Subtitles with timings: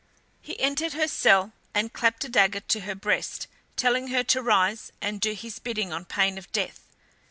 [0.41, 4.91] He entered her cell and clapped a dagger to her breast, telling her to rise
[4.99, 6.79] and do his bidding on pain of death.